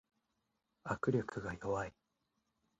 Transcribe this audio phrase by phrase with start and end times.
[0.85, 1.93] 握力が弱い